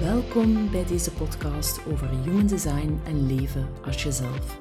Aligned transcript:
Welkom 0.00 0.70
bij 0.70 0.84
deze 0.84 1.10
podcast 1.10 1.86
over 1.86 2.08
human 2.08 2.46
design 2.46 3.00
en 3.04 3.26
leven 3.36 3.68
als 3.84 4.02
jezelf. 4.02 4.58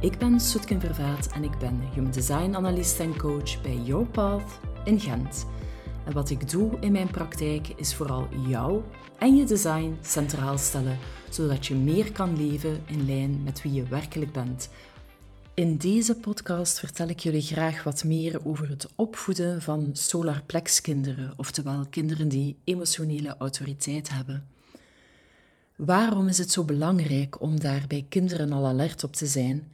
Ik 0.00 0.18
ben 0.18 0.40
Soetken 0.40 0.80
Vervaat 0.80 1.26
en 1.32 1.44
ik 1.44 1.58
ben 1.58 1.80
human 1.94 2.10
design 2.10 2.54
analyst 2.54 3.00
en 3.00 3.16
coach 3.16 3.62
bij 3.62 3.76
Your 3.76 4.06
Path 4.06 4.60
in 4.84 5.00
Gent. 5.00 5.46
En 6.04 6.12
wat 6.12 6.30
ik 6.30 6.50
doe 6.50 6.76
in 6.80 6.92
mijn 6.92 7.10
praktijk 7.10 7.68
is 7.68 7.94
vooral 7.94 8.28
jou 8.48 8.82
en 9.18 9.36
je 9.36 9.44
design 9.44 9.98
centraal 10.02 10.58
stellen, 10.58 10.98
zodat 11.30 11.66
je 11.66 11.74
meer 11.74 12.12
kan 12.12 12.36
leven 12.36 12.82
in 12.86 13.06
lijn 13.06 13.42
met 13.42 13.62
wie 13.62 13.72
je 13.72 13.84
werkelijk 13.84 14.32
bent. 14.32 14.68
In 15.54 15.76
deze 15.76 16.14
podcast 16.14 16.78
vertel 16.78 17.08
ik 17.08 17.20
jullie 17.20 17.42
graag 17.42 17.82
wat 17.82 18.04
meer 18.04 18.40
over 18.44 18.68
het 18.68 18.88
opvoeden 18.94 19.62
van 19.62 19.90
solarplex 19.92 20.80
kinderen, 20.80 21.32
oftewel 21.36 21.86
kinderen 21.90 22.28
die 22.28 22.56
emotionele 22.64 23.34
autoriteit 23.38 24.10
hebben. 24.10 24.58
Waarom 25.84 26.28
is 26.28 26.38
het 26.38 26.50
zo 26.50 26.64
belangrijk 26.64 27.40
om 27.40 27.60
daar 27.60 27.84
bij 27.88 28.06
kinderen 28.08 28.52
al 28.52 28.66
alert 28.66 29.04
op 29.04 29.12
te 29.12 29.26
zijn? 29.26 29.72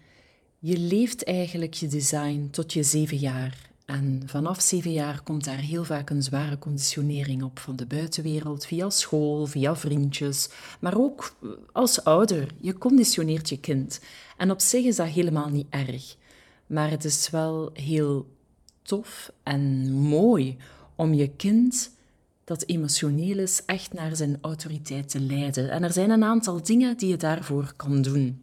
Je 0.59 0.79
leeft 0.79 1.25
eigenlijk 1.25 1.75
je 1.75 1.87
design 1.87 2.49
tot 2.51 2.73
je 2.73 2.83
zeven 2.83 3.17
jaar. 3.17 3.71
En 3.85 4.23
vanaf 4.27 4.61
zeven 4.61 4.93
jaar 4.93 5.23
komt 5.23 5.45
daar 5.45 5.59
heel 5.59 5.85
vaak 5.85 6.11
een 6.11 6.23
zware 6.23 6.59
conditionering 6.59 7.43
op 7.43 7.59
van 7.59 7.77
de 7.77 7.87
buitenwereld, 7.87 8.67
via 8.67 8.91
school, 8.91 9.47
via 9.47 9.77
vriendjes, 9.77 10.49
maar 10.81 10.99
ook 10.99 11.37
als 11.73 12.05
ouder. 12.05 12.55
Je 12.61 12.79
conditioneert 12.79 13.49
je 13.49 13.61
kind. 13.61 14.01
En 14.37 14.51
op 14.51 14.61
zich 14.61 14.85
is 14.85 14.97
dat 14.97 15.07
helemaal 15.07 15.49
niet 15.49 15.67
erg. 15.71 16.17
Maar 16.67 16.91
het 16.91 17.05
is 17.05 17.31
wel 17.31 17.71
heel 17.73 18.27
tof 18.83 19.33
en 19.43 19.93
mooi 19.93 20.57
om 20.95 21.15
je 21.15 21.29
kind 21.29 21.91
dat 22.47 22.67
emotioneel 22.67 23.39
is 23.39 23.63
echt 23.65 23.93
naar 23.93 24.17
zijn 24.17 24.39
autoriteit 24.41 25.09
te 25.09 25.21
leiden. 25.21 25.71
En 25.71 25.83
er 25.83 25.93
zijn 25.93 26.11
een 26.11 26.25
aantal 26.25 26.63
dingen 26.63 26.97
die 26.97 27.09
je 27.09 27.17
daarvoor 27.17 27.73
kan 27.77 28.03
doen. 28.03 28.43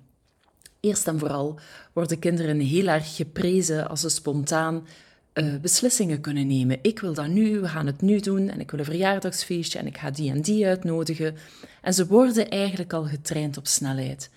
Eerst 0.80 1.08
en 1.08 1.20
vooral 1.20 1.60
worden 1.94 2.20
kinderen 2.20 2.60
heel 2.60 2.88
erg 2.88 3.16
geprezen 3.16 3.90
als 3.90 4.02
ze 4.02 4.10
spontaan 4.10 4.88
uh, 5.34 5.56
beslissingen 5.62 6.22
kunnen 6.22 6.48
nemen. 6.48 6.80
Ik 6.82 7.00
wil 7.00 7.14
dat 7.14 7.28
nu, 7.28 7.60
we 7.60 7.68
gaan 7.68 7.86
het 7.86 8.02
nu 8.02 8.20
doen 8.20 8.50
en 8.50 8.60
ik 8.60 8.72
wil 8.72 8.80
een 8.80 8.86
verjaardagsfeestje 8.86 9.80
en 9.80 9.88
ik 9.88 9.98
ga 9.98 10.12
die 10.12 10.32
en 10.32 10.42
die 10.42 10.68
uitnodigen. 10.68 11.36
En 11.82 11.94
ze 11.94 12.08
worden 12.08 12.50
eigenlijk 12.50 12.94
al 12.94 13.04
getraind 13.04 13.58
op 13.58 13.68
snelheid. 13.68 14.30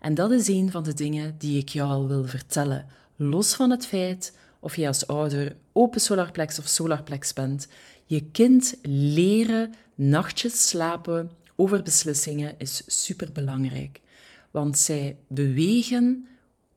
En 0.00 0.14
dat 0.14 0.30
is 0.30 0.48
een 0.48 0.70
van 0.70 0.82
de 0.82 0.94
dingen 0.94 1.34
die 1.38 1.58
ik 1.58 1.68
jou 1.68 1.90
al 1.90 2.08
wil 2.08 2.24
vertellen. 2.24 2.86
Los 3.16 3.54
van 3.54 3.70
het 3.70 3.86
feit 3.86 4.36
of 4.60 4.76
je 4.76 4.86
als 4.86 5.06
ouder 5.06 5.56
open 5.72 6.00
solarplex 6.00 6.58
of 6.58 6.66
solarplex 6.66 7.32
bent, 7.32 7.68
je 8.12 8.30
kind 8.32 8.74
leren 8.82 9.74
nachtjes 9.94 10.68
slapen 10.68 11.30
over 11.56 11.82
beslissingen 11.82 12.54
is 12.58 12.82
superbelangrijk. 12.86 14.00
Want 14.50 14.78
zij 14.78 15.16
bewegen 15.28 16.26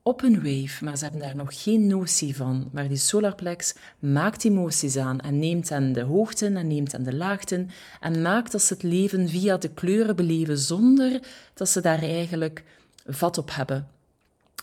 op 0.02 0.22
een 0.22 0.34
wave, 0.34 0.84
maar 0.84 0.96
ze 0.96 1.02
hebben 1.02 1.22
daar 1.22 1.36
nog 1.36 1.62
geen 1.62 1.86
notie 1.86 2.36
van. 2.36 2.68
Maar 2.72 2.88
die 2.88 2.96
solarplex 2.96 3.74
maakt 3.98 4.44
emoties 4.44 4.96
aan 4.96 5.20
en 5.20 5.38
neemt 5.38 5.70
aan 5.70 5.92
de 5.92 6.02
hoogten 6.02 6.56
en 6.56 6.66
neemt 6.66 6.94
aan 6.94 7.02
de 7.02 7.14
laagten 7.14 7.70
en 8.00 8.22
maakt 8.22 8.52
dat 8.52 8.62
ze 8.62 8.74
het 8.74 8.82
leven 8.82 9.28
via 9.28 9.56
de 9.56 9.70
kleuren 9.70 10.16
beleven 10.16 10.58
zonder 10.58 11.20
dat 11.54 11.68
ze 11.68 11.80
daar 11.80 12.02
eigenlijk 12.02 12.64
vat 13.06 13.38
op 13.38 13.54
hebben. 13.54 13.88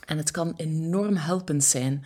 En 0.06 0.18
het 0.18 0.32
kan 0.32 0.54
enorm 0.56 1.16
helpend 1.16 1.64
zijn 1.64 2.06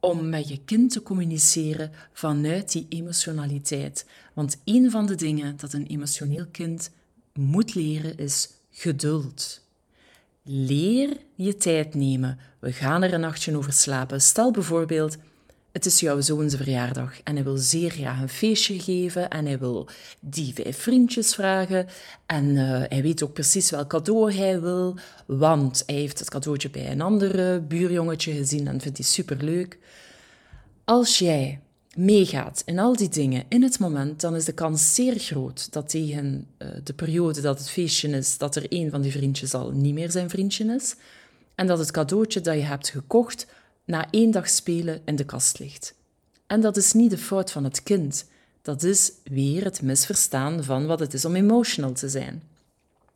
om 0.00 0.28
met 0.28 0.48
je 0.48 0.60
kind 0.64 0.92
te 0.92 1.02
communiceren 1.02 1.90
vanuit 2.12 2.72
die 2.72 2.86
emotionaliteit. 2.88 4.06
Want 4.34 4.58
een 4.64 4.90
van 4.90 5.06
de 5.06 5.14
dingen 5.14 5.56
dat 5.56 5.72
een 5.72 5.86
emotioneel 5.86 6.46
kind 6.50 6.90
moet 7.32 7.74
leren 7.74 8.16
is 8.16 8.50
geduld. 8.70 9.60
Leer 10.42 11.16
je 11.34 11.56
tijd 11.56 11.94
nemen. 11.94 12.38
We 12.58 12.72
gaan 12.72 13.02
er 13.02 13.12
een 13.12 13.20
nachtje 13.20 13.56
over 13.56 13.72
slapen. 13.72 14.20
Stel 14.20 14.50
bijvoorbeeld, 14.50 15.16
het 15.76 15.86
is 15.86 16.00
jouw 16.00 16.20
zoons 16.20 16.54
verjaardag 16.54 17.22
en 17.22 17.34
hij 17.34 17.44
wil 17.44 17.56
zeer 17.56 17.90
graag 17.90 18.20
een 18.20 18.28
feestje 18.28 18.80
geven 18.80 19.28
en 19.30 19.46
hij 19.46 19.58
wil 19.58 19.88
die 20.20 20.54
vijf 20.54 20.78
vriendjes 20.78 21.34
vragen 21.34 21.86
en 22.26 22.44
uh, 22.44 22.82
hij 22.88 23.02
weet 23.02 23.22
ook 23.22 23.32
precies 23.32 23.70
welk 23.70 23.88
cadeau 23.88 24.32
hij 24.32 24.60
wil, 24.60 24.96
want 25.26 25.82
hij 25.86 25.94
heeft 25.94 26.18
het 26.18 26.30
cadeautje 26.30 26.70
bij 26.70 26.90
een 26.90 27.00
ander 27.00 27.66
buurjongetje 27.66 28.32
gezien 28.32 28.66
en 28.66 28.80
vindt 28.80 28.98
hij 28.98 29.06
superleuk. 29.06 29.78
Als 30.84 31.18
jij 31.18 31.60
meegaat 31.94 32.62
in 32.64 32.78
al 32.78 32.96
die 32.96 33.08
dingen 33.08 33.44
in 33.48 33.62
het 33.62 33.78
moment, 33.78 34.20
dan 34.20 34.36
is 34.36 34.44
de 34.44 34.52
kans 34.52 34.94
zeer 34.94 35.18
groot 35.18 35.72
dat 35.72 35.88
tegen 35.88 36.46
uh, 36.58 36.68
de 36.84 36.92
periode 36.92 37.40
dat 37.40 37.58
het 37.58 37.70
feestje 37.70 38.08
is, 38.08 38.38
dat 38.38 38.56
er 38.56 38.66
een 38.68 38.90
van 38.90 39.02
die 39.02 39.12
vriendjes 39.12 39.54
al 39.54 39.70
niet 39.70 39.94
meer 39.94 40.10
zijn 40.10 40.30
vriendje 40.30 40.74
is 40.74 40.94
en 41.54 41.66
dat 41.66 41.78
het 41.78 41.90
cadeautje 41.90 42.40
dat 42.40 42.54
je 42.54 42.62
hebt 42.62 42.88
gekocht 42.88 43.46
na 43.86 44.10
één 44.10 44.30
dag 44.30 44.48
spelen 44.48 45.00
in 45.04 45.16
de 45.16 45.24
kast 45.24 45.58
ligt. 45.58 45.94
En 46.46 46.60
dat 46.60 46.76
is 46.76 46.92
niet 46.92 47.10
de 47.10 47.18
fout 47.18 47.52
van 47.52 47.64
het 47.64 47.82
kind. 47.82 48.26
Dat 48.62 48.82
is 48.82 49.12
weer 49.24 49.64
het 49.64 49.82
misverstaan 49.82 50.64
van 50.64 50.86
wat 50.86 51.00
het 51.00 51.14
is 51.14 51.24
om 51.24 51.34
emotional 51.34 51.92
te 51.92 52.08
zijn. 52.08 52.42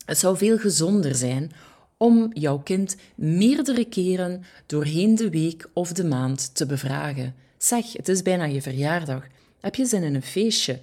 Het 0.05 0.19
zou 0.19 0.37
veel 0.37 0.59
gezonder 0.59 1.15
zijn 1.15 1.53
om 1.97 2.31
jouw 2.33 2.59
kind 2.59 2.97
meerdere 3.15 3.85
keren 3.85 4.45
doorheen 4.67 5.15
de 5.15 5.31
week 5.31 5.69
of 5.73 5.93
de 5.93 6.05
maand 6.05 6.55
te 6.55 6.67
bevragen. 6.67 7.35
Zeg, 7.59 7.93
het 7.93 8.09
is 8.09 8.23
bijna 8.23 8.45
je 8.45 8.63
verjaardag. 8.63 9.27
Heb 9.61 9.75
je 9.75 9.85
zin 9.85 10.03
in 10.03 10.15
een 10.15 10.23
feestje? 10.23 10.81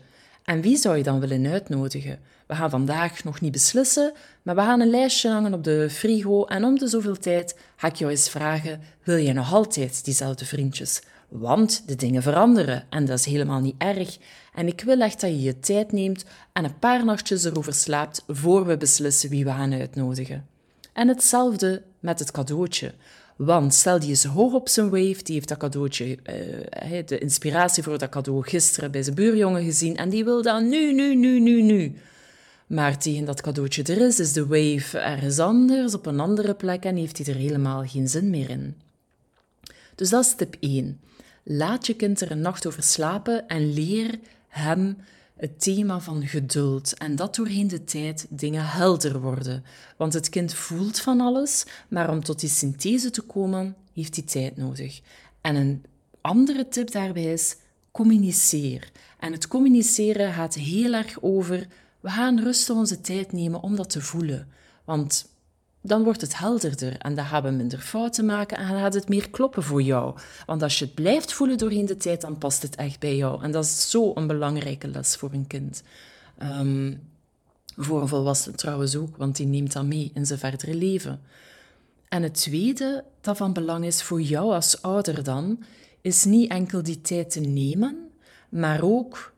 En 0.47 0.61
wie 0.61 0.77
zou 0.77 0.97
je 0.97 1.03
dan 1.03 1.19
willen 1.19 1.47
uitnodigen? 1.51 2.19
We 2.45 2.55
gaan 2.55 2.69
vandaag 2.69 3.23
nog 3.23 3.41
niet 3.41 3.51
beslissen, 3.51 4.13
maar 4.41 4.55
we 4.55 4.61
gaan 4.61 4.79
een 4.79 4.89
lijstje 4.89 5.29
hangen 5.29 5.53
op 5.53 5.63
de 5.63 5.89
frigo 5.89 6.45
en 6.45 6.63
om 6.63 6.77
de 6.77 6.87
zoveel 6.87 7.17
tijd 7.17 7.57
ga 7.75 7.87
ik 7.87 7.95
jou 7.95 8.11
eens 8.11 8.29
vragen: 8.29 8.81
wil 9.03 9.15
je 9.15 9.33
nog 9.33 9.53
altijd 9.53 10.05
diezelfde 10.05 10.45
vriendjes? 10.45 11.01
Want 11.29 11.87
de 11.87 11.95
dingen 11.95 12.21
veranderen 12.21 12.83
en 12.89 13.05
dat 13.05 13.19
is 13.19 13.25
helemaal 13.25 13.59
niet 13.59 13.75
erg. 13.77 14.17
En 14.53 14.67
ik 14.67 14.81
wil 14.81 14.99
echt 14.99 15.21
dat 15.21 15.29
je 15.29 15.41
je 15.41 15.59
tijd 15.59 15.91
neemt 15.91 16.25
en 16.53 16.63
een 16.63 16.79
paar 16.79 17.05
nachtjes 17.05 17.43
erover 17.43 17.73
slaapt 17.73 18.23
voor 18.27 18.65
we 18.65 18.77
beslissen 18.77 19.29
wie 19.29 19.43
we 19.43 19.51
gaan 19.51 19.73
uitnodigen. 19.73 20.47
En 20.93 21.07
hetzelfde 21.07 21.83
met 21.99 22.19
het 22.19 22.31
cadeautje. 22.31 22.93
Want 23.37 23.73
stel 23.73 23.99
die 23.99 24.11
is 24.11 24.23
hoog 24.23 24.53
op 24.53 24.69
zijn 24.69 24.89
wave, 24.89 25.23
die 25.23 25.33
heeft 25.33 25.47
dat 25.47 25.57
cadeautje, 25.57 26.05
uh, 26.05 27.05
de 27.05 27.17
inspiratie 27.17 27.83
voor 27.83 27.97
dat 27.97 28.09
cadeau 28.09 28.47
gisteren 28.47 28.91
bij 28.91 29.03
zijn 29.03 29.15
buurjongen 29.15 29.63
gezien 29.63 29.97
en 29.97 30.09
die 30.09 30.23
wil 30.23 30.41
dan 30.41 30.69
nu, 30.69 30.93
nu, 30.93 31.15
nu, 31.15 31.39
nu, 31.39 31.61
nu. 31.61 31.95
Maar 32.67 32.97
tegen 32.97 33.25
dat 33.25 33.41
cadeautje 33.41 33.83
er 33.83 34.01
is, 34.01 34.19
is 34.19 34.33
de 34.33 34.45
wave 34.45 34.97
ergens 34.99 35.39
anders, 35.39 35.93
op 35.93 36.05
een 36.05 36.19
andere 36.19 36.53
plek 36.53 36.83
en 36.83 36.95
heeft 36.95 37.17
hij 37.17 37.33
er 37.33 37.39
helemaal 37.39 37.85
geen 37.85 38.07
zin 38.07 38.29
meer 38.29 38.49
in. 38.49 38.75
Dus 39.95 40.09
dat 40.09 40.25
is 40.25 40.35
tip 40.35 40.55
1. 40.59 40.99
Laat 41.43 41.87
je 41.87 41.93
kind 41.93 42.21
er 42.21 42.31
een 42.31 42.41
nacht 42.41 42.67
over 42.67 42.83
slapen 42.83 43.47
en 43.47 43.73
leer 43.73 44.19
hem 44.47 44.97
het 45.37 45.61
thema 45.61 45.99
van 45.99 46.27
geduld 46.27 46.97
en 46.97 47.15
dat 47.15 47.35
doorheen 47.35 47.67
de 47.67 47.83
tijd 47.83 48.25
dingen 48.29 48.65
helder 48.65 49.21
worden. 49.21 49.63
Want 49.97 50.13
het 50.13 50.29
kind 50.29 50.53
voelt 50.53 50.99
van 50.99 51.21
alles, 51.21 51.65
maar 51.87 52.09
om 52.09 52.23
tot 52.23 52.39
die 52.39 52.49
synthese 52.49 53.09
te 53.09 53.21
komen, 53.21 53.75
heeft 53.93 54.15
hij 54.15 54.25
tijd 54.25 54.57
nodig. 54.57 55.01
En 55.41 55.55
een 55.55 55.83
andere 56.21 56.67
tip 56.67 56.91
daarbij 56.91 57.33
is: 57.33 57.55
communiceer. 57.91 58.91
En 59.19 59.31
het 59.31 59.47
communiceren 59.47 60.33
gaat 60.33 60.53
heel 60.53 60.93
erg 60.93 61.21
over: 61.21 61.67
we 61.99 62.09
gaan 62.09 62.39
rustig 62.39 62.75
onze 62.75 63.01
tijd 63.01 63.31
nemen 63.31 63.61
om 63.61 63.75
dat 63.75 63.89
te 63.89 64.01
voelen. 64.01 64.47
Want 64.85 65.29
dan 65.87 66.03
wordt 66.03 66.21
het 66.21 66.37
helderder 66.37 66.97
en 66.97 67.15
dan 67.15 67.25
gaan 67.25 67.43
we 67.43 67.49
minder 67.49 67.79
fouten 67.79 68.25
maken 68.25 68.57
en 68.57 68.67
dan 68.67 68.79
gaat 68.79 68.93
het 68.93 69.09
meer 69.09 69.29
kloppen 69.29 69.63
voor 69.63 69.81
jou. 69.81 70.15
Want 70.45 70.63
als 70.63 70.79
je 70.79 70.85
het 70.85 70.93
blijft 70.93 71.33
voelen 71.33 71.57
doorheen 71.57 71.85
de 71.85 71.97
tijd, 71.97 72.21
dan 72.21 72.37
past 72.37 72.61
het 72.61 72.75
echt 72.75 72.99
bij 72.99 73.15
jou. 73.15 73.43
En 73.43 73.51
dat 73.51 73.63
is 73.63 73.89
zo 73.89 74.11
een 74.15 74.27
belangrijke 74.27 74.87
les 74.87 75.15
voor 75.15 75.33
een 75.33 75.47
kind. 75.47 75.83
Um, 76.43 77.01
voor 77.77 78.01
een 78.01 78.07
volwassene 78.07 78.55
trouwens 78.55 78.95
ook, 78.95 79.17
want 79.17 79.35
die 79.35 79.45
neemt 79.45 79.73
dat 79.73 79.85
mee 79.85 80.11
in 80.13 80.25
zijn 80.25 80.39
verdere 80.39 80.75
leven. 80.75 81.21
En 82.09 82.23
het 82.23 82.33
tweede 82.33 83.03
dat 83.21 83.37
van 83.37 83.53
belang 83.53 83.85
is 83.85 84.03
voor 84.03 84.21
jou 84.21 84.53
als 84.53 84.81
ouder 84.81 85.23
dan, 85.23 85.63
is 86.01 86.23
niet 86.23 86.51
enkel 86.51 86.83
die 86.83 87.01
tijd 87.01 87.31
te 87.31 87.39
nemen, 87.39 88.09
maar 88.49 88.81
ook 88.83 89.33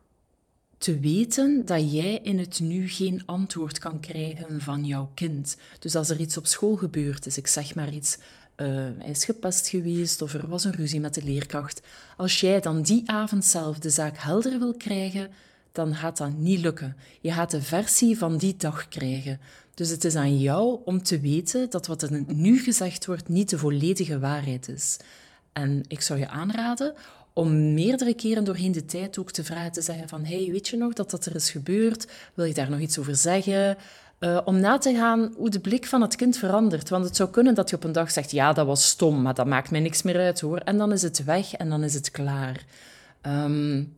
te 0.79 0.99
weten 0.99 1.65
dat 1.65 1.91
jij 1.91 2.19
in 2.23 2.39
het 2.39 2.59
nu 2.59 2.89
geen 2.89 3.21
antwoord 3.25 3.79
kan 3.79 3.99
krijgen 3.99 4.61
van 4.61 4.85
jouw 4.85 5.11
kind. 5.13 5.57
Dus 5.79 5.95
als 5.95 6.09
er 6.09 6.19
iets 6.19 6.37
op 6.37 6.45
school 6.45 6.75
gebeurd 6.75 7.25
is, 7.25 7.37
ik 7.37 7.47
zeg 7.47 7.75
maar 7.75 7.93
iets, 7.93 8.17
uh, 8.57 8.67
hij 8.97 9.09
is 9.09 9.25
gepest 9.25 9.67
geweest 9.67 10.21
of 10.21 10.33
er 10.33 10.47
was 10.47 10.63
een 10.63 10.71
ruzie 10.71 10.99
met 10.99 11.13
de 11.13 11.23
leerkracht. 11.23 11.81
Als 12.17 12.39
jij 12.39 12.59
dan 12.59 12.81
die 12.81 13.03
avond 13.05 13.45
zelf 13.45 13.79
de 13.79 13.89
zaak 13.89 14.17
helder 14.17 14.59
wil 14.59 14.73
krijgen, 14.73 15.29
dan 15.71 15.95
gaat 15.95 16.17
dat 16.17 16.37
niet 16.37 16.59
lukken. 16.59 16.95
Je 17.21 17.31
gaat 17.31 17.51
de 17.51 17.61
versie 17.61 18.17
van 18.17 18.37
die 18.37 18.55
dag 18.57 18.87
krijgen. 18.87 19.39
Dus 19.73 19.89
het 19.89 20.03
is 20.03 20.15
aan 20.15 20.39
jou 20.39 20.79
om 20.85 21.03
te 21.03 21.19
weten 21.19 21.69
dat 21.69 21.87
wat 21.87 22.01
er 22.01 22.23
nu 22.27 22.59
gezegd 22.59 23.05
wordt 23.05 23.27
niet 23.27 23.49
de 23.49 23.57
volledige 23.57 24.19
waarheid 24.19 24.67
is. 24.67 24.97
En 25.53 25.83
ik 25.87 26.01
zou 26.01 26.19
je 26.19 26.27
aanraden 26.27 26.93
om 27.33 27.73
meerdere 27.73 28.13
keren 28.13 28.43
doorheen 28.43 28.71
de 28.71 28.85
tijd 28.85 29.17
ook 29.17 29.31
te 29.31 29.43
vragen, 29.43 29.71
te 29.71 29.81
zeggen 29.81 30.09
van, 30.09 30.25
hey, 30.25 30.49
weet 30.51 30.67
je 30.67 30.77
nog 30.77 30.93
dat 30.93 31.09
dat 31.09 31.25
er 31.25 31.35
is 31.35 31.51
gebeurd? 31.51 32.07
Wil 32.33 32.45
je 32.45 32.53
daar 32.53 32.69
nog 32.69 32.79
iets 32.79 32.99
over 32.99 33.15
zeggen? 33.15 33.77
Uh, 34.19 34.41
om 34.45 34.59
na 34.59 34.77
te 34.77 34.93
gaan 34.93 35.33
hoe 35.37 35.49
de 35.49 35.59
blik 35.59 35.85
van 35.85 36.01
het 36.01 36.15
kind 36.15 36.37
verandert. 36.37 36.89
Want 36.89 37.05
het 37.05 37.15
zou 37.15 37.29
kunnen 37.29 37.55
dat 37.55 37.69
je 37.69 37.75
op 37.75 37.83
een 37.83 37.91
dag 37.91 38.11
zegt: 38.11 38.31
Ja, 38.31 38.53
dat 38.53 38.65
was 38.65 38.87
stom, 38.87 39.21
maar 39.21 39.33
dat 39.33 39.45
maakt 39.45 39.71
mij 39.71 39.79
niks 39.79 40.01
meer 40.01 40.19
uit 40.19 40.39
hoor. 40.39 40.57
En 40.57 40.77
dan 40.77 40.91
is 40.91 41.01
het 41.01 41.23
weg 41.23 41.53
en 41.53 41.69
dan 41.69 41.83
is 41.83 41.93
het 41.93 42.11
klaar. 42.11 42.65
Um, 43.21 43.93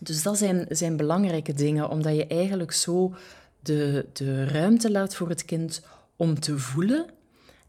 dus 0.00 0.22
dat 0.22 0.38
zijn, 0.38 0.66
zijn 0.68 0.96
belangrijke 0.96 1.52
dingen, 1.52 1.90
omdat 1.90 2.16
je 2.16 2.26
eigenlijk 2.26 2.72
zo 2.72 3.14
de, 3.60 4.06
de 4.12 4.44
ruimte 4.44 4.90
laat 4.90 5.14
voor 5.14 5.28
het 5.28 5.44
kind 5.44 5.82
om 6.16 6.40
te 6.40 6.58
voelen 6.58 7.06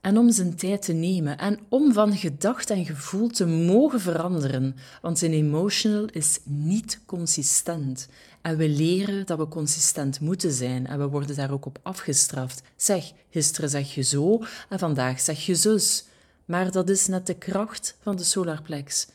en 0.01 0.18
om 0.18 0.31
zijn 0.31 0.56
tijd 0.56 0.81
te 0.81 0.94
nemen 0.94 1.38
en 1.38 1.59
om 1.69 1.94
van 1.94 2.18
gedachte 2.18 2.74
en 2.74 2.86
gevoel 2.86 3.27
te 3.27 3.45
mogen 3.45 4.00
veranderen. 4.00 4.75
Want 5.01 5.21
een 5.21 5.33
emotional 5.33 6.06
is 6.06 6.39
niet 6.44 7.00
consistent. 7.06 8.07
En 8.42 8.57
we 8.57 8.69
leren 8.69 9.25
dat 9.25 9.38
we 9.38 9.48
consistent 9.48 10.19
moeten 10.19 10.51
zijn 10.51 10.88
en 10.88 11.00
we 11.00 11.07
worden 11.07 11.36
daar 11.36 11.51
ook 11.51 11.65
op 11.65 11.80
afgestraft. 11.81 12.62
Zeg, 12.75 13.12
gisteren 13.30 13.69
zeg 13.69 13.95
je 13.95 14.01
zo 14.01 14.44
en 14.69 14.80
vandaag 14.80 15.19
zeg 15.19 15.45
je 15.45 15.56
zus. 15.56 16.06
Maar 16.45 16.71
dat 16.71 16.89
is 16.89 17.07
net 17.07 17.27
de 17.27 17.38
kracht 17.38 17.97
van 18.01 18.15
de 18.15 18.24
solarplex. 18.24 19.07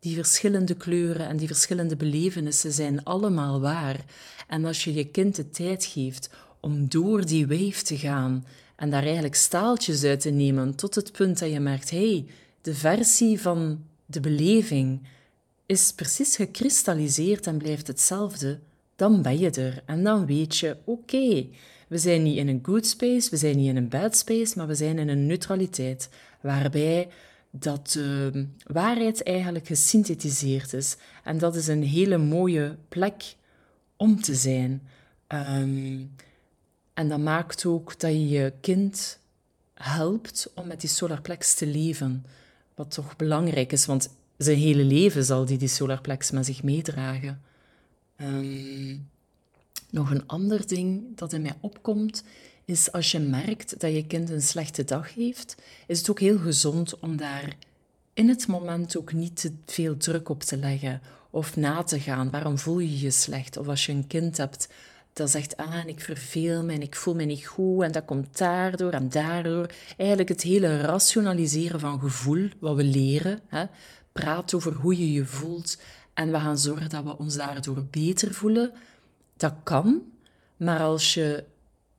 Die 0.00 0.14
verschillende 0.14 0.74
kleuren 0.74 1.28
en 1.28 1.36
die 1.36 1.46
verschillende 1.46 1.96
belevenissen 1.96 2.72
zijn 2.72 3.04
allemaal 3.04 3.60
waar. 3.60 4.04
En 4.48 4.64
als 4.64 4.84
je 4.84 4.94
je 4.94 5.04
kind 5.04 5.36
de 5.36 5.50
tijd 5.50 5.84
geeft 5.84 6.30
om 6.60 6.88
door 6.88 7.26
die 7.26 7.46
wave 7.46 7.82
te 7.82 7.98
gaan 7.98 8.44
en 8.82 8.90
daar 8.90 9.02
eigenlijk 9.02 9.34
staaltjes 9.34 10.04
uit 10.04 10.20
te 10.20 10.30
nemen 10.30 10.74
tot 10.74 10.94
het 10.94 11.12
punt 11.12 11.38
dat 11.38 11.50
je 11.50 11.60
merkt: 11.60 11.90
hé, 11.90 12.10
hey, 12.10 12.26
de 12.60 12.74
versie 12.74 13.40
van 13.40 13.84
de 14.06 14.20
beleving 14.20 15.00
is 15.66 15.92
precies 15.92 16.36
gekristalliseerd 16.36 17.46
en 17.46 17.58
blijft 17.58 17.86
hetzelfde, 17.86 18.58
dan 18.96 19.22
ben 19.22 19.38
je 19.38 19.50
er. 19.50 19.82
En 19.86 20.02
dan 20.02 20.26
weet 20.26 20.56
je: 20.56 20.76
oké, 20.84 21.46
we 21.88 21.98
zijn 21.98 22.22
niet 22.22 22.36
in 22.36 22.48
een 22.48 22.60
good 22.62 22.86
space, 22.86 23.30
we 23.30 23.36
zijn 23.36 23.56
niet 23.56 23.68
in 23.68 23.76
een 23.76 23.88
bad 23.88 24.16
space, 24.16 24.52
maar 24.56 24.66
we 24.66 24.74
zijn 24.74 24.98
in 24.98 25.08
een 25.08 25.26
neutraliteit, 25.26 26.08
waarbij 26.40 27.08
dat 27.50 27.90
de 27.92 28.46
waarheid 28.66 29.22
eigenlijk 29.22 29.66
gesynthetiseerd 29.66 30.72
is. 30.72 30.96
En 31.24 31.38
dat 31.38 31.54
is 31.54 31.66
een 31.66 31.82
hele 31.82 32.18
mooie 32.18 32.76
plek 32.88 33.34
om 33.96 34.20
te 34.20 34.34
zijn. 34.34 34.82
Um, 35.28 36.10
en 37.02 37.08
dat 37.08 37.18
maakt 37.18 37.64
ook 37.64 38.00
dat 38.00 38.10
je 38.10 38.28
je 38.28 38.52
kind 38.60 39.18
helpt 39.74 40.50
om 40.54 40.66
met 40.66 40.80
die 40.80 40.90
solarplex 40.90 41.54
te 41.54 41.66
leven. 41.66 42.24
Wat 42.74 42.90
toch 42.90 43.16
belangrijk 43.16 43.72
is, 43.72 43.86
want 43.86 44.08
zijn 44.36 44.58
hele 44.58 44.84
leven 44.84 45.24
zal 45.24 45.44
die 45.44 45.58
die 45.58 45.68
solarplex 45.68 46.30
met 46.30 46.46
zich 46.46 46.62
meedragen. 46.62 47.42
Um, 48.16 49.08
nog 49.90 50.10
een 50.10 50.26
ander 50.26 50.66
ding 50.66 51.16
dat 51.16 51.32
in 51.32 51.42
mij 51.42 51.56
opkomt, 51.60 52.24
is 52.64 52.92
als 52.92 53.10
je 53.10 53.18
merkt 53.18 53.80
dat 53.80 53.92
je 53.92 54.06
kind 54.06 54.30
een 54.30 54.42
slechte 54.42 54.84
dag 54.84 55.14
heeft, 55.14 55.54
is 55.86 55.98
het 55.98 56.10
ook 56.10 56.20
heel 56.20 56.38
gezond 56.38 56.98
om 56.98 57.16
daar 57.16 57.56
in 58.12 58.28
het 58.28 58.46
moment 58.46 58.96
ook 58.96 59.12
niet 59.12 59.36
te 59.40 59.52
veel 59.66 59.96
druk 59.96 60.28
op 60.28 60.42
te 60.42 60.56
leggen 60.56 61.00
of 61.30 61.56
na 61.56 61.82
te 61.82 62.00
gaan. 62.00 62.30
Waarom 62.30 62.58
voel 62.58 62.78
je 62.78 62.98
je 62.98 63.10
slecht? 63.10 63.56
Of 63.56 63.68
als 63.68 63.86
je 63.86 63.92
een 63.92 64.06
kind 64.06 64.36
hebt 64.36 64.68
dat 65.12 65.30
zegt, 65.30 65.56
ah, 65.56 65.74
en 65.74 65.88
ik 65.88 66.00
verveel 66.00 66.64
me 66.64 66.72
en 66.72 66.82
ik 66.82 66.96
voel 66.96 67.14
me 67.14 67.24
niet 67.24 67.46
goed 67.46 67.82
en 67.82 67.92
dat 67.92 68.04
komt 68.04 68.38
daardoor 68.38 68.92
en 68.92 69.08
daardoor. 69.08 69.66
Eigenlijk 69.96 70.28
het 70.28 70.42
hele 70.42 70.80
rationaliseren 70.80 71.80
van 71.80 72.00
gevoel, 72.00 72.48
wat 72.58 72.76
we 72.76 72.84
leren, 72.84 73.40
hè, 73.46 73.64
praat 74.12 74.54
over 74.54 74.72
hoe 74.72 74.98
je 74.98 75.12
je 75.12 75.24
voelt 75.24 75.78
en 76.14 76.32
we 76.32 76.38
gaan 76.38 76.58
zorgen 76.58 76.88
dat 76.88 77.04
we 77.04 77.18
ons 77.18 77.36
daardoor 77.36 77.84
beter 77.90 78.34
voelen. 78.34 78.72
Dat 79.36 79.54
kan, 79.62 80.02
maar 80.56 80.80
als 80.80 81.14
je 81.14 81.44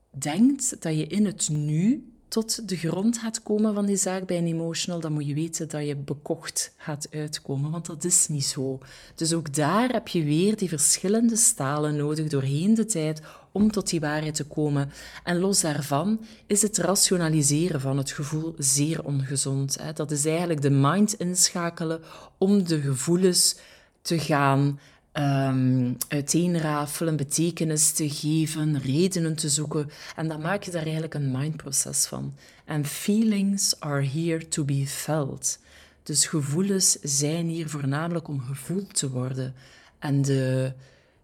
denkt 0.10 0.81
dat 0.81 0.98
je 0.98 1.07
in 1.07 1.25
het 1.25 1.50
nu 1.50 2.12
tot 2.33 2.69
de 2.69 2.77
grond 2.77 3.18
gaat 3.18 3.44
komen 3.44 3.74
van 3.74 3.85
die 3.85 3.95
zaak 3.95 4.25
bij 4.25 4.38
een 4.38 4.47
emotional, 4.47 5.00
dan 5.00 5.13
moet 5.13 5.27
je 5.27 5.33
weten 5.33 5.69
dat 5.69 5.88
je 5.88 5.95
bekocht 5.95 6.74
gaat 6.77 7.07
uitkomen, 7.12 7.71
want 7.71 7.85
dat 7.85 8.03
is 8.03 8.27
niet 8.27 8.45
zo. 8.45 8.80
Dus 9.15 9.33
ook 9.33 9.53
daar 9.53 9.89
heb 9.89 10.07
je 10.07 10.24
weer 10.24 10.57
die 10.57 10.69
verschillende 10.69 11.35
stalen 11.35 11.95
nodig 11.95 12.27
doorheen 12.27 12.74
de 12.74 12.85
tijd 12.85 13.21
om 13.51 13.71
tot 13.71 13.89
die 13.89 14.00
waarheid 14.00 14.35
te 14.35 14.44
komen. 14.44 14.91
En 15.24 15.39
los 15.39 15.62
daarvan 15.62 16.19
is 16.47 16.62
het 16.62 16.77
rationaliseren 16.77 17.81
van 17.81 17.97
het 17.97 18.12
gevoel 18.12 18.53
zeer 18.57 19.03
ongezond. 19.03 19.77
Dat 19.94 20.12
is 20.12 20.25
eigenlijk 20.25 20.62
de 20.62 20.69
mind 20.69 21.13
inschakelen 21.13 22.01
om 22.38 22.68
de 22.68 22.81
gevoelens 22.81 23.56
te 24.01 24.19
gaan 24.19 24.79
um, 25.13 25.98
uiteenrafelen, 26.07 27.15
betekenis 27.15 27.92
te 27.92 28.10
geven, 28.10 28.81
redenen 28.81 29.36
te 29.36 29.50
zoeken. 29.50 29.89
En 30.15 30.27
dan 30.27 30.42
maak 30.42 30.63
je 30.63 30.71
daar 30.71 30.83
eigenlijk 30.83 31.13
een 31.13 31.31
mindproces 31.31 32.06
van. 32.06 32.36
En 32.65 32.86
feelings 32.86 33.80
are 33.80 34.06
here 34.06 34.48
to 34.48 34.63
be 34.63 34.88
felt. 34.88 35.60
Dus 36.04 36.25
gevoelens 36.25 36.98
zijn 37.01 37.48
hier 37.48 37.69
voornamelijk 37.69 38.27
om 38.27 38.42
gevoeld 38.42 38.95
te 38.95 39.10
worden. 39.10 39.56
En 40.00 40.21
de, 40.21 40.74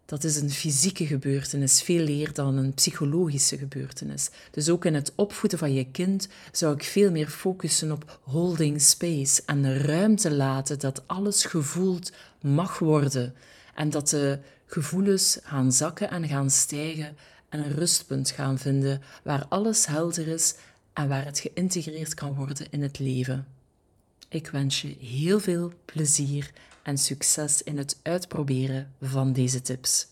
dat 0.06 0.24
is 0.24 0.36
een 0.36 0.50
fysieke 0.50 1.06
gebeurtenis, 1.06 1.82
veel 1.82 2.06
meer 2.06 2.34
dan 2.34 2.58
een 2.58 2.74
psychologische 2.74 3.58
gebeurtenis. 3.58 4.30
Dus 4.52 4.70
ook 4.70 4.86
in 4.86 4.94
het 4.94 5.12
opvoeden 5.16 5.60
van 5.60 5.74
je 5.74 5.92
kind 5.92 6.28
zou 6.52 6.74
ik 6.74 6.84
veel 6.84 7.12
meer 7.12 7.28
focussen 7.28 7.92
op 7.92 8.20
holding 8.22 8.82
space 8.82 9.42
en 9.46 9.62
de 9.62 9.78
ruimte 9.78 10.32
laten 10.32 10.80
dat 10.80 11.04
alles 11.08 11.46
gevoeld 11.46 12.12
mag 12.42 12.80
worden. 12.80 13.34
En 13.80 13.90
dat 13.90 14.10
de 14.10 14.40
gevoelens 14.66 15.40
gaan 15.44 15.72
zakken 15.72 16.10
en 16.10 16.28
gaan 16.28 16.50
stijgen 16.50 17.18
en 17.50 17.60
een 17.60 17.72
rustpunt 17.72 18.30
gaan 18.30 18.58
vinden 18.58 19.02
waar 19.24 19.46
alles 19.50 19.86
helder 19.86 20.28
is 20.28 20.56
en 20.94 21.08
waar 21.08 21.26
het 21.26 21.40
geïntegreerd 21.40 22.14
kan 22.14 22.34
worden 22.34 22.68
in 22.70 22.82
het 22.82 23.00
leven. 23.00 23.48
Ik 24.30 24.48
wens 24.48 24.82
je 24.82 24.96
heel 25.00 25.40
veel 25.40 25.74
plezier 25.86 26.52
en 26.84 26.98
succes 26.98 27.64
in 27.64 27.78
het 27.78 28.00
uitproberen 28.02 28.94
van 29.02 29.34
deze 29.34 29.62
tips. 29.62 30.08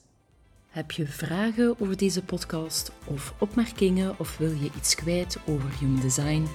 Heb 0.67 0.91
je 0.91 1.07
vragen 1.07 1.79
over 1.79 1.97
deze 1.97 2.23
podcast 2.23 2.91
of 3.05 3.33
opmerkingen 3.39 4.19
of 4.19 4.37
wil 4.37 4.51
je 4.51 4.69
iets 4.77 4.95
kwijt 4.95 5.37
over 5.47 5.77
human 5.79 6.01
design? 6.01 6.47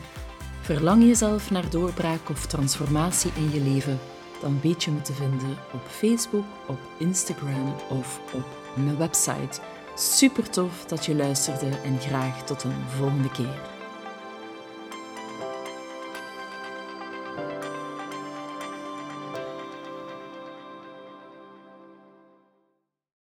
Verlang 0.62 1.02
jezelf 1.02 1.50
naar 1.50 1.70
doorbraak 1.70 2.28
of 2.28 2.46
transformatie 2.46 3.32
in 3.36 3.50
je 3.50 3.60
leven? 3.60 3.98
Dan 4.42 4.60
weet 4.62 4.84
je 4.84 4.90
me 4.90 5.00
te 5.00 5.12
vinden 5.12 5.56
op 5.72 5.80
Facebook, 5.88 6.44
op 6.66 6.78
Instagram 6.98 7.74
of 7.88 8.20
op 8.32 8.46
mijn 8.74 8.98
website. 8.98 9.60
Super 9.94 10.50
tof 10.50 10.84
dat 10.84 11.04
je 11.04 11.14
luisterde 11.14 11.76
en 11.84 12.00
graag 12.00 12.44
tot 12.44 12.62
een 12.62 12.84
volgende 12.88 13.30
keer. 13.30 13.71